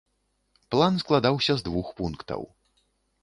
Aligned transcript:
План 0.75 0.95
складаўся 1.03 1.53
з 1.59 1.67
двух 1.67 1.91
пунктаў. 1.99 2.41